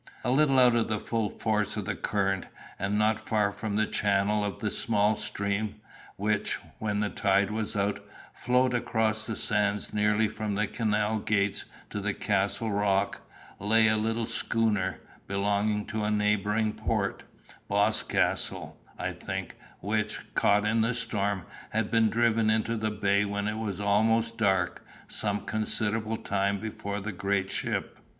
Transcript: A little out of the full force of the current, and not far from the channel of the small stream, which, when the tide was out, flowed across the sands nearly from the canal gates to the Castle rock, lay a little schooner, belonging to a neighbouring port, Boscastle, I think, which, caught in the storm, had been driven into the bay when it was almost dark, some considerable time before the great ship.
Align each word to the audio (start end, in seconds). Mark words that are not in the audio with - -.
A 0.23 0.31
little 0.31 0.57
out 0.57 0.75
of 0.75 0.87
the 0.87 0.97
full 0.99 1.29
force 1.29 1.77
of 1.77 1.85
the 1.85 1.93
current, 1.93 2.47
and 2.79 2.97
not 2.97 3.19
far 3.19 3.51
from 3.51 3.75
the 3.75 3.85
channel 3.85 4.43
of 4.43 4.57
the 4.57 4.71
small 4.71 5.15
stream, 5.15 5.75
which, 6.15 6.57
when 6.79 7.01
the 7.01 7.09
tide 7.11 7.51
was 7.51 7.75
out, 7.75 8.03
flowed 8.33 8.73
across 8.73 9.27
the 9.27 9.35
sands 9.35 9.93
nearly 9.93 10.27
from 10.27 10.55
the 10.55 10.65
canal 10.65 11.19
gates 11.19 11.65
to 11.91 11.99
the 11.99 12.15
Castle 12.15 12.71
rock, 12.71 13.21
lay 13.59 13.87
a 13.87 13.95
little 13.95 14.25
schooner, 14.25 14.99
belonging 15.27 15.85
to 15.85 16.03
a 16.03 16.09
neighbouring 16.09 16.73
port, 16.73 17.21
Boscastle, 17.67 18.75
I 18.97 19.11
think, 19.11 19.55
which, 19.81 20.19
caught 20.33 20.65
in 20.65 20.81
the 20.81 20.95
storm, 20.95 21.45
had 21.69 21.91
been 21.91 22.09
driven 22.09 22.49
into 22.49 22.75
the 22.75 22.89
bay 22.89 23.23
when 23.23 23.47
it 23.47 23.59
was 23.59 23.79
almost 23.79 24.39
dark, 24.39 24.83
some 25.07 25.41
considerable 25.41 26.17
time 26.17 26.57
before 26.59 27.01
the 27.01 27.11
great 27.11 27.51
ship. 27.51 27.99